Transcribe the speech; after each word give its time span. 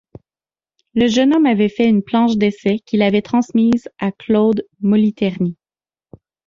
Le 0.95 1.07
jeune 1.07 1.35
homme 1.35 1.45
avait 1.45 1.69
fait 1.69 1.87
une 1.87 2.01
planche 2.01 2.35
d'essai 2.35 2.79
qu'il 2.87 3.03
avait 3.03 3.21
transmise 3.21 3.87
à 3.99 4.11
Claude 4.11 4.65
Moliterni. 4.79 5.55